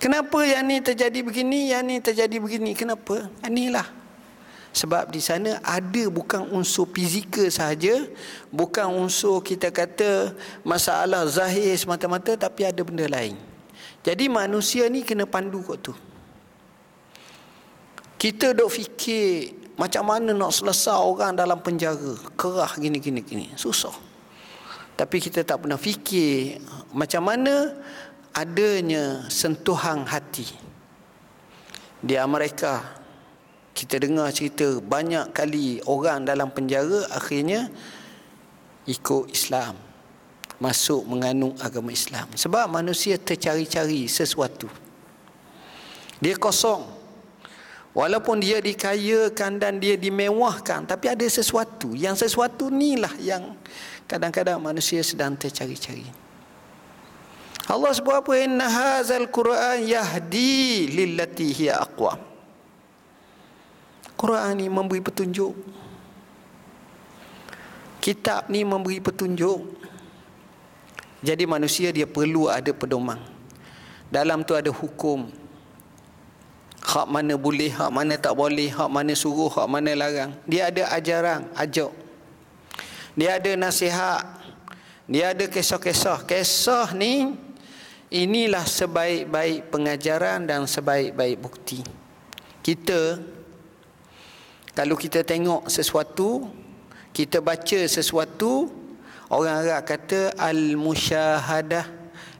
[0.00, 2.74] Kenapa yang ni terjadi begini, yang ni terjadi begini?
[2.74, 3.30] Kenapa?
[3.44, 4.01] Inilah.
[4.72, 8.08] Sebab di sana ada bukan unsur fizikal sahaja,
[8.48, 10.32] bukan unsur kita kata
[10.64, 13.36] masalah zahir semata-mata tapi ada benda lain.
[14.00, 15.94] Jadi manusia ni kena pandu kot tu.
[18.16, 23.46] Kita dok fikir macam mana nak selesai orang dalam penjara, kerah gini gini gini.
[23.52, 23.92] Susah.
[24.96, 26.64] Tapi kita tak pernah fikir
[26.96, 27.76] macam mana
[28.32, 30.48] adanya sentuhan hati.
[32.02, 33.01] Di Amerika
[33.72, 37.72] kita dengar cerita banyak kali orang dalam penjara akhirnya
[38.84, 39.76] ikut Islam.
[40.62, 42.30] Masuk menganut agama Islam.
[42.38, 44.70] Sebab manusia tercari-cari sesuatu.
[46.22, 47.02] Dia kosong.
[47.92, 51.92] Walaupun dia dikayakan dan dia dimewahkan tapi ada sesuatu.
[51.98, 53.58] Yang sesuatu inilah yang
[54.06, 56.06] kadang-kadang manusia sedang tercari-cari.
[57.66, 58.32] Allah sebut apa?
[58.38, 62.31] Inna hazal quran yahdi lillati hiya aqwam
[64.22, 65.50] Quran ni memberi petunjuk.
[67.98, 69.66] Kitab ni memberi petunjuk.
[71.26, 73.18] Jadi manusia dia perlu ada pedoman.
[74.14, 75.26] Dalam tu ada hukum.
[76.82, 80.38] Hak mana boleh, hak mana tak boleh, hak mana suruh, hak mana larang.
[80.46, 81.90] Dia ada ajaran, ajak.
[83.18, 84.22] Dia ada nasihat.
[85.10, 86.22] Dia ada kisah-kisah.
[86.30, 87.34] Kisah ni
[88.06, 91.82] inilah sebaik-baik pengajaran dan sebaik-baik bukti.
[92.62, 93.18] Kita
[94.72, 96.48] kalau kita tengok sesuatu,
[97.12, 98.72] kita baca sesuatu,
[99.28, 101.84] orang Arab kata al-musyahadah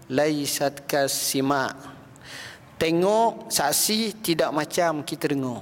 [0.08, 1.76] laisat kasima.
[2.80, 5.60] Tengok saksi tidak macam kita dengar.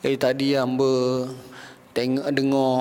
[0.00, 1.28] Eh tadi hamba
[1.92, 2.76] tengok dengar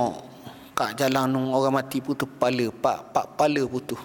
[0.74, 4.00] kat jalan orang mati putus kepala, pak pak kepala putus.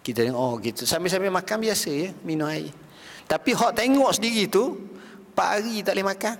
[0.00, 0.88] Kita tengok oh gitu.
[0.88, 2.72] Sambil-sambil makan biasa ya, minum air.
[3.28, 4.88] Tapi hak tengok sendiri tu,
[5.36, 6.36] pak hari tak boleh makan.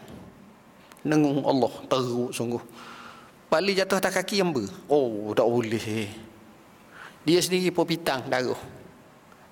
[1.02, 2.62] Nengung Allah teruk sungguh.
[3.50, 4.64] Pali jatuh atas kaki yang ber.
[4.88, 6.08] Oh, tak boleh.
[7.22, 8.58] Dia sendiri pun pitang darah.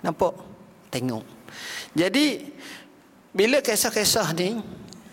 [0.01, 0.35] Nampak?
[0.91, 1.23] Tengok.
[1.95, 2.51] Jadi,
[3.31, 4.59] bila kisah-kisah ni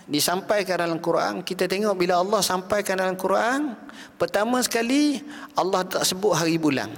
[0.08, 3.76] disampaikan dalam Quran, kita tengok bila Allah sampaikan dalam Quran,
[4.16, 5.22] pertama sekali
[5.54, 6.90] Allah tak sebut hari bulan.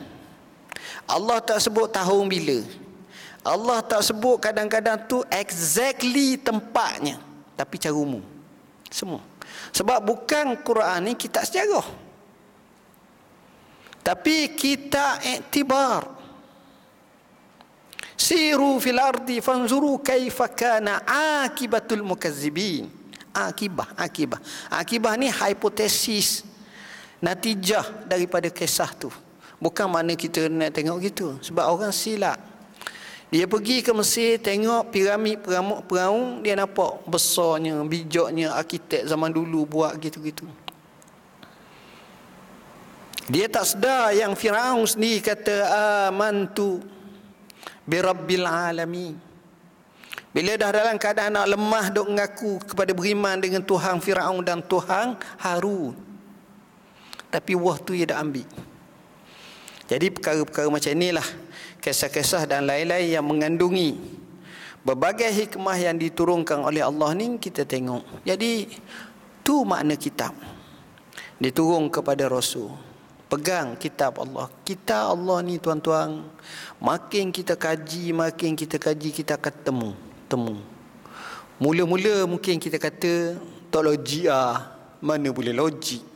[1.10, 2.62] Allah tak sebut tahun bila.
[3.42, 7.18] Allah tak sebut kadang-kadang tu exactly tempatnya.
[7.58, 8.22] Tapi cara umum.
[8.94, 9.26] Semua.
[9.74, 11.86] Sebab bukan Quran ni kitab sejarah.
[14.02, 16.18] Tapi kita iktibar.
[18.20, 21.06] Siru fil ardi fanzuru kaifa kana
[21.46, 22.90] akibatul mukazzibin.
[23.30, 24.42] Akibah, akibah.
[24.74, 26.44] Akibah ni hipotesis
[27.22, 29.14] natijah daripada kisah tu.
[29.62, 31.28] Bukan mana kita nak tengok gitu.
[31.44, 32.49] Sebab orang silap.
[33.30, 35.38] Dia pergi ke Mesir tengok piramid
[35.86, 40.50] perahu dia nampak besarnya, bijaknya arkitek zaman dulu buat gitu-gitu.
[43.30, 45.56] Dia tak sedar yang Firaun sendiri kata
[46.10, 46.82] amantu
[47.86, 49.14] bi rabbil alamin.
[50.34, 55.18] Bila dah dalam keadaan nak lemah dok mengaku kepada beriman dengan Tuhan Firaun dan Tuhan
[55.38, 55.94] Harun.
[57.30, 58.46] Tapi wah tu dia dah ambil.
[59.90, 61.26] Jadi perkara-perkara macam inilah
[61.82, 63.98] kisah-kisah dan lain-lain yang mengandungi
[64.86, 68.22] berbagai hikmah yang diturunkan oleh Allah ni kita tengok.
[68.22, 68.70] Jadi
[69.42, 70.38] tu makna kitab.
[71.42, 72.70] Diturun kepada Rasul.
[73.30, 74.50] Pegang kitab Allah.
[74.66, 76.26] Kitab Allah ni tuan-tuan,
[76.82, 79.92] makin kita kaji, makin kita kaji kita akan temu,
[80.26, 80.58] temu.
[81.62, 83.38] Mula-mula mungkin kita kata
[83.70, 84.74] tak logik ah.
[85.00, 86.09] Mana boleh logik?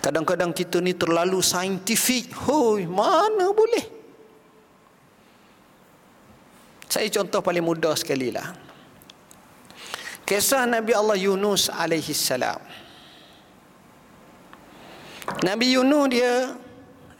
[0.00, 2.32] Kadang-kadang kita ni terlalu saintifik.
[2.48, 3.84] Hoi, mana boleh?
[6.90, 8.50] Saya contoh paling mudah sekali lah.
[10.26, 12.58] Kisah Nabi Allah Yunus alaihi salam.
[15.46, 16.58] Nabi Yunus dia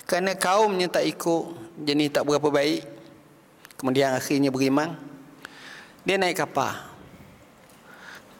[0.08, 1.42] kerana kaumnya tak ikut
[1.86, 2.82] jenis tak berapa baik.
[3.78, 4.98] Kemudian akhirnya beriman.
[6.02, 6.74] Dia naik kapal.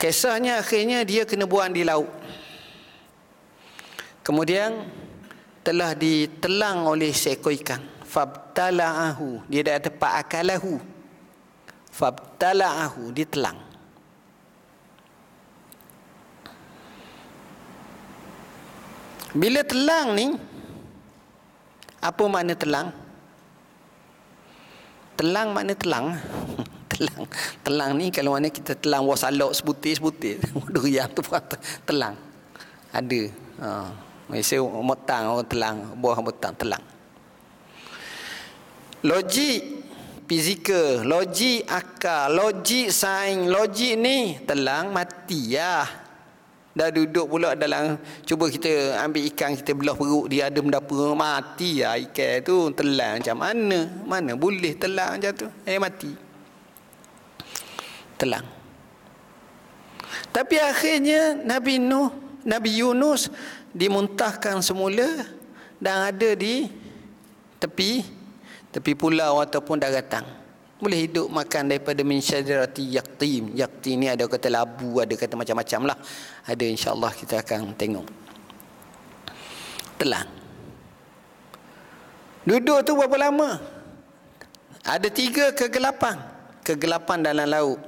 [0.00, 2.19] Kisahnya akhirnya dia kena buang di laut.
[4.20, 4.84] Kemudian
[5.64, 7.80] telah ditelang oleh seekor ikan.
[8.04, 9.46] Fabtala'ahu.
[9.46, 10.76] Dia dah tepat akalahu.
[11.94, 13.14] Fabtala'ahu.
[13.14, 13.70] Ditelang.
[19.30, 20.34] Bila telang ni
[22.02, 22.90] apa makna telang?
[25.14, 26.18] Telang makna telang.
[26.92, 27.24] telang.
[27.62, 30.42] Telang ni kalau mana kita telang wasalok sebutir-sebutir.
[30.74, 31.22] Durian tu
[31.88, 32.18] telang.
[32.90, 33.22] Ada.
[33.62, 34.09] Ha.
[34.30, 36.84] Malaysia motang orang telang, buah motang telang.
[39.02, 39.82] Logik
[40.30, 45.82] fizikal, logik akal, logik sains, logik ni telang mati ya.
[46.70, 51.82] Dah duduk pula dalam Cuba kita ambil ikan Kita belah perut dia ada mendapa Mati
[51.82, 52.70] lah ikan tu.
[52.70, 53.78] Telan macam mana?
[54.06, 55.50] Mana boleh telan macam tu?
[55.66, 56.14] Eh mati.
[58.14, 58.46] Telan
[60.30, 63.28] Tapi akhirnya Nabi Nuh Nabi Yunus
[63.70, 65.26] Dimuntahkan semula
[65.78, 66.66] Dan ada di
[67.60, 68.20] Tepi
[68.70, 70.22] Tepi pulau ataupun daratan.
[70.78, 73.52] Boleh hidup makan daripada min syajarati yaqtim.
[73.58, 75.98] Yaqtim ni ada kata labu ada kata macam-macam lah.
[76.46, 78.06] Ada insyaAllah kita akan tengok.
[79.98, 80.26] Telan.
[82.46, 83.58] Duduk tu berapa lama?
[84.86, 86.16] Ada tiga kegelapan.
[86.62, 87.80] Kegelapan dalam laut.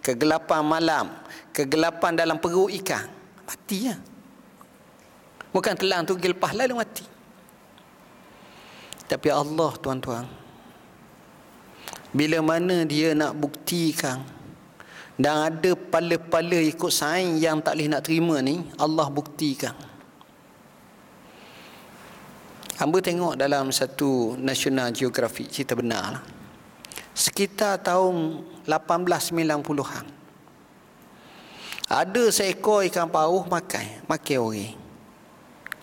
[0.00, 1.06] Kegelapan malam.
[1.52, 3.06] Kegelapan dalam perut ikan.
[3.44, 3.94] Mati ya
[5.54, 7.06] bukan telan tu gelpah lalu mati.
[9.06, 10.26] Tapi Allah tuan-tuan
[12.14, 14.22] bila mana dia nak buktikan
[15.14, 19.74] dan ada pala-pala ikut sains yang tak boleh nak terima ni Allah buktikan.
[22.74, 26.24] Hamba tengok dalam satu National Geographic cerita benar lah.
[27.14, 30.04] sekitar tahun 1890-an
[31.86, 34.83] ada seekor ikan paus makan makan orang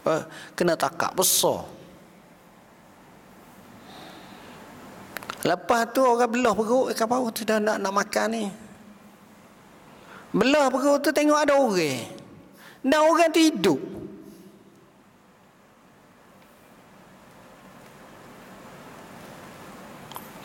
[0.09, 0.23] eh,
[0.57, 1.81] kena takak besar
[5.41, 8.45] Lepas tu orang belah perut ikan paus tu dah nak, nak makan ni.
[10.37, 12.05] Belah perut tu tengok ada orang.
[12.85, 13.79] Dan orang tu hidup.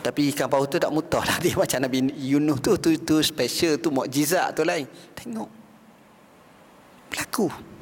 [0.01, 1.37] Tapi ikan paus tu tak mutah lah.
[1.45, 2.73] Dia macam Nabi Yunus tu.
[2.81, 3.93] Tu, tu special tu.
[3.93, 4.89] Mukjizat tu lain.
[5.13, 5.49] Tengok.
[7.13, 7.76] Berlaku.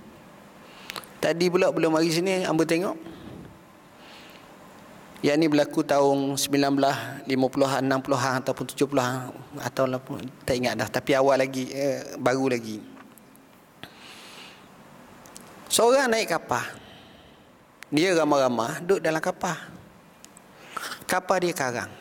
[1.19, 2.45] Tadi pula belum mari sini.
[2.45, 3.15] Amba tengok.
[5.25, 9.83] Yang ini berlaku tahun 1950-an, 60-an ataupun 70-an atau
[10.45, 10.85] tak ingat dah.
[10.85, 12.77] Tapi awal lagi, eh, baru lagi.
[15.65, 16.61] Seorang naik kapal.
[17.89, 19.57] Dia ramah-ramah duduk dalam kapal.
[21.09, 21.91] Kapal dia karang.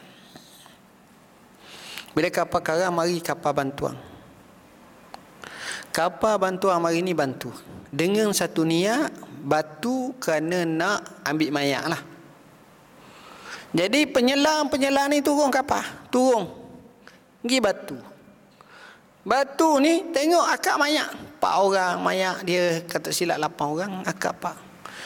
[2.13, 3.97] Bila kapal karang, mari kapal bantuan.
[5.97, 7.51] Kapal bantuan mari ni bantu.
[7.95, 9.15] Dengan satu niat,
[9.47, 12.03] batu kerana nak ambil mayat lah.
[13.71, 15.83] Jadi penyelam-penyelam ni turun kapal.
[16.11, 16.51] Turun.
[17.43, 17.99] Pergi batu.
[19.23, 21.07] Batu ni tengok akak mayat.
[21.15, 22.43] Empat orang mayat.
[22.43, 23.93] Dia kata silap lapan orang.
[24.03, 24.57] Akak pak.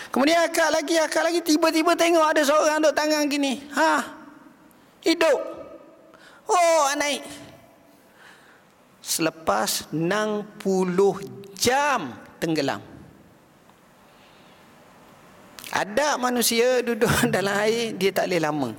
[0.08, 1.40] Kemudian akak lagi, akak lagi.
[1.44, 3.68] Tiba-tiba tengok ada seorang duduk tangan gini.
[3.76, 3.92] Ha?
[5.04, 5.38] Hidup.
[6.48, 7.20] Oh, naik.
[9.04, 10.56] Selepas 60
[11.56, 12.80] jam tenggelam.
[15.68, 18.70] Ada manusia duduk dalam air dia tak boleh lama.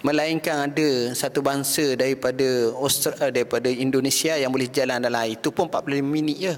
[0.00, 5.36] Melainkan ada satu bangsa daripada Australia eh, daripada Indonesia yang boleh jalan dalam air.
[5.36, 6.54] Itu pun 45 minit je.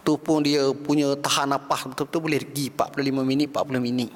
[0.00, 4.10] Itu pun dia punya tahan nafas betul-betul boleh pergi 45 minit, 40 minit.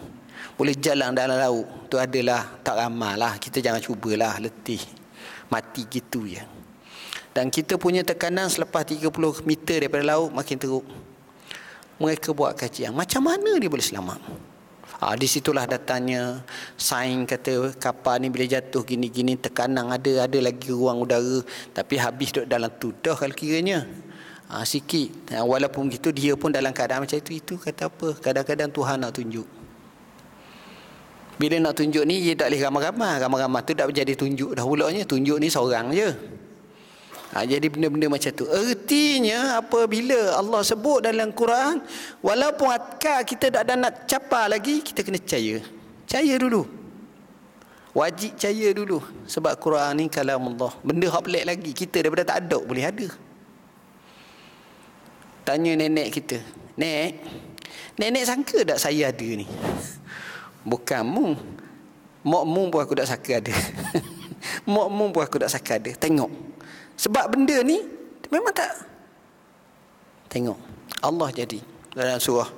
[0.56, 1.66] Boleh jalan dalam laut.
[1.84, 3.32] Itu adalah tak ramah lah.
[3.36, 4.80] Kita jangan cubalah letih.
[5.52, 6.55] Mati gitu ya.
[7.36, 9.12] Dan kita punya tekanan selepas 30
[9.44, 10.88] meter daripada laut makin teruk.
[12.00, 12.96] Mereka buat kajian.
[12.96, 14.16] Macam mana dia boleh selamat?
[15.04, 16.40] Ha, di situlah datanya
[16.80, 21.44] sains kata kapal ni bila jatuh gini-gini tekanan ada ada lagi ruang udara.
[21.76, 23.84] Tapi habis duduk dalam tu dah kalau kiranya.
[24.48, 25.36] Ha, sikit.
[25.36, 27.36] Ha, walaupun gitu dia pun dalam keadaan macam itu.
[27.36, 28.16] Itu kata apa?
[28.16, 29.44] Kadang-kadang Tuhan nak tunjuk.
[31.36, 33.20] Bila nak tunjuk ni dia tak boleh ramai-ramai.
[33.20, 36.08] Ramai-ramai tu tak menjadi tunjuk dah ulaknya tunjuk ni seorang je
[37.36, 38.48] Ha, jadi benda-benda macam tu.
[38.48, 41.84] Ertinya apabila Allah sebut dalam Quran,
[42.24, 45.60] walaupun akal kita tak ada nak capa lagi, kita kena percaya.
[46.08, 46.64] Percaya dulu.
[47.92, 50.72] Wajib percaya dulu sebab Quran ni kalam Allah.
[50.80, 53.08] Benda hak pelik lagi kita daripada tak ada boleh ada.
[55.44, 56.40] Tanya nenek kita,
[56.80, 57.20] "Nek,
[58.00, 59.44] nenek sangka tak saya ada ni?"
[60.64, 61.36] Bukan mu.
[62.24, 63.52] Mak mu pun aku tak sangka ada.
[64.72, 65.92] Mak mu pun aku tak sangka ada.
[65.92, 66.55] Tengok.
[66.96, 67.80] Sebab benda ni
[68.32, 68.72] memang tak
[70.32, 70.58] tengok.
[71.04, 71.60] Allah jadi
[71.92, 72.48] dalam surah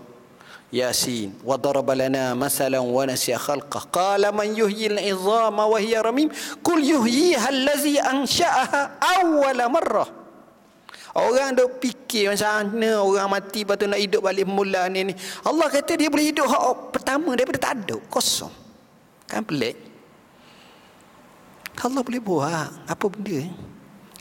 [0.69, 6.29] Yasin wa daraba lana masalan wa nasiya khalqah qala man yuhyi al-'idhama wa hiya ramim
[6.61, 10.09] qul yuhyiha allazi ansha'aha awwala marrah
[11.19, 15.15] Orang duk fikir macam mana orang mati lepas tu nak hidup balik mula ni ni.
[15.43, 18.53] Allah kata dia boleh hidup hak pertama daripada tak ada, kosong.
[19.27, 19.75] Kan pelik.
[21.83, 23.51] Allah boleh buat apa benda?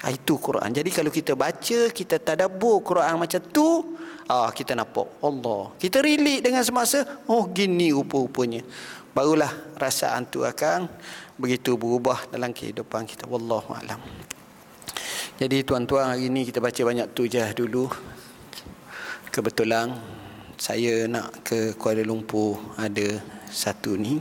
[0.05, 0.69] Ha, itu Quran.
[0.69, 3.97] Jadi kalau kita baca, kita tadabbur Quran macam tu,
[4.29, 5.73] ah kita nampak Allah.
[5.81, 8.61] Kita relate dengan semasa oh gini rupa-rupanya.
[9.17, 10.85] Barulah rasaan tu akan
[11.33, 13.25] begitu berubah dalam kehidupan kita.
[13.25, 13.97] Wallahu alam.
[15.37, 17.89] Jadi tuan-tuan hari ini kita baca banyak tu je dulu.
[19.33, 19.93] Kebetulan
[20.57, 24.17] saya nak ke Kuala Lumpur ada satu ni.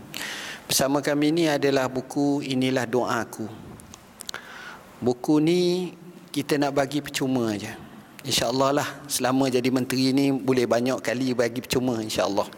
[0.69, 3.66] Bersama kami ni adalah buku Inilah Doaku.
[4.97, 5.93] Buku ni
[6.33, 7.77] kita nak bagi percuma aja.
[8.27, 12.49] InsyaAllah lah selama jadi menteri ni boleh banyak kali bagi percuma insyaAllah.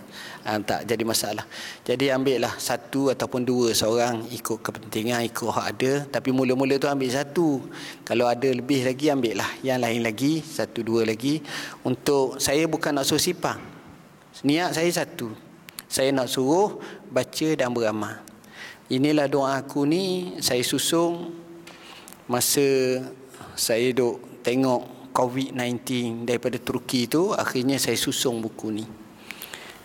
[0.48, 1.44] Ha, tak jadi masalah.
[1.84, 5.92] Jadi ambil lah satu ataupun dua seorang ikut kepentingan, ikut hak ada.
[6.08, 7.68] Tapi mula-mula tu ambil satu.
[8.00, 9.50] Kalau ada lebih lagi ambil lah.
[9.60, 11.44] Yang lain lagi, satu dua lagi.
[11.84, 13.60] Untuk saya bukan nak suruh sipang.
[14.46, 15.36] Niat saya satu.
[15.84, 16.80] Saya nak suruh
[17.12, 18.24] baca dan beramal.
[18.88, 21.44] Inilah doa aku ni saya susung
[22.28, 22.62] masa
[23.56, 28.86] saya duk tengok COVID-19 daripada Turki tu akhirnya saya susung buku ni.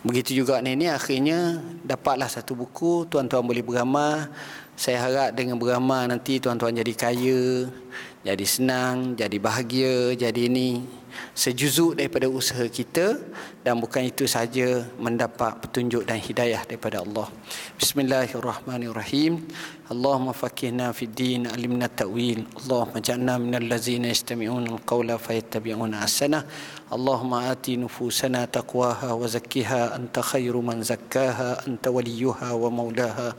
[0.03, 4.27] Begitu juga ni ni akhirnya dapatlah satu buku tuan-tuan boleh beramal
[4.75, 7.71] saya harap dengan beramal nanti tuan-tuan jadi kaya
[8.25, 10.83] jadi senang jadi bahagia jadi ini
[11.37, 13.21] sejuzuk daripada usaha kita
[13.63, 17.31] dan bukan itu sahaja mendapat petunjuk dan hidayah daripada Allah.
[17.79, 19.39] Bismillahirrahmanirrahim.
[19.87, 22.43] Allahumma faqihna fid din alimna ta'wil.
[22.59, 26.43] Allahumma ja'alna minal ladzina yastami'una al-qawla fayattabi'una ahsana.
[26.91, 33.35] Allahumma ati nufusana taqwaha wa zakkiha anta khairu man zakkaha anta waliyuha wa maulaha.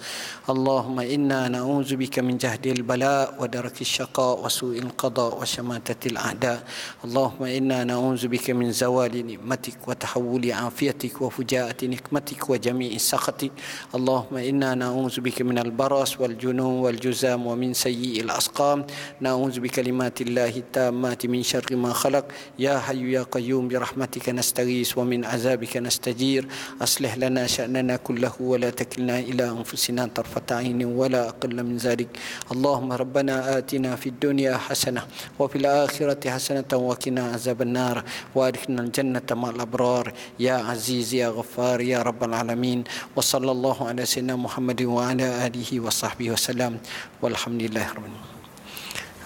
[0.48, 6.16] Allahumma inna na'udzu bika min jahdil bala wa darakis syaqa wa su'il qada wa syamatatil
[6.16, 6.60] a'da.
[7.02, 13.52] Allahumma inna na'udzu bika min zawali ni'matik wa وتحول عافيتك وفجاءة نقمتك وجميع سخطك.
[13.94, 18.86] اللهم إنا نعوذ بك من البرص والجنون والجزام ومن سيء الأسقام.
[19.20, 22.24] نعوذ بكلمات الله التامات من شر ما خلق.
[22.58, 26.46] يا حي يا قيوم برحمتك نستغيث ومن عذابك نستجير.
[26.82, 32.08] أصلح لنا شأننا كله ولا تكلنا إلى أنفسنا طرفة عين ولا أقل من ذلك.
[32.52, 35.02] اللهم ربنا آتنا في الدنيا حسنة
[35.38, 38.04] وفي الآخرة حسنة وقنا عذاب النار.
[38.34, 40.03] وأدخلنا الجنة مع الأبرار.
[40.39, 42.83] يا عزيز يا غفار يا رب العالمين
[43.15, 46.79] وصلى الله على سيدنا محمد وعلى آله وصحبه وسلم
[47.21, 48.39] والحمد لله رب العالمين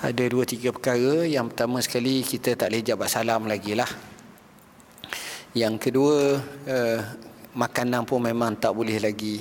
[0.04, 3.88] ada dua tiga perkara yang pertama sekali kita tak boleh jabat salam lagi lah
[5.56, 7.00] yang kedua uh,
[7.56, 9.40] makanan pun memang tak boleh lagi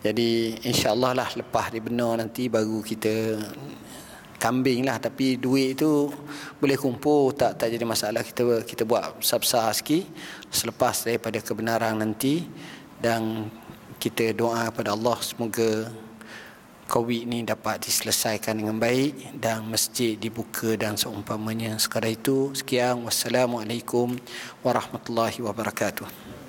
[0.00, 3.36] jadi insyaAllah lah lepas dibenar nanti baru kita
[4.40, 6.08] kambing lah tapi duit tu
[6.60, 10.04] boleh kumpul tak tak jadi masalah kita kita buat besar-besar sikit
[10.51, 12.45] selepas daripada kebenaran nanti
[12.99, 13.49] dan
[13.97, 15.89] kita doa kepada Allah semoga
[16.91, 21.79] COVID ni dapat diselesaikan dengan baik dan masjid dibuka dan seumpamanya.
[21.79, 23.07] Sekadar itu, sekian.
[23.07, 24.19] Wassalamualaikum
[24.59, 26.40] warahmatullahi wabarakatuh.